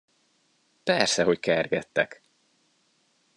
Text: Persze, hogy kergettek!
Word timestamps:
Persze, 0.83 1.23
hogy 1.23 1.39
kergettek! 1.39 2.21